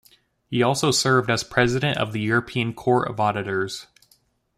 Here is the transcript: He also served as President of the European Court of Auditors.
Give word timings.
He 0.47 0.63
also 0.63 0.89
served 0.89 1.29
as 1.29 1.43
President 1.43 1.99
of 1.99 2.11
the 2.11 2.21
European 2.21 2.73
Court 2.73 3.07
of 3.07 3.19
Auditors. 3.19 3.85